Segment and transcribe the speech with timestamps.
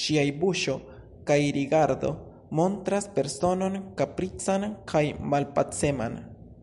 [0.00, 0.74] Ŝiaj buŝo
[1.30, 2.12] kaj rigardo
[2.60, 6.20] montras personon kaprican kaj malpaceman.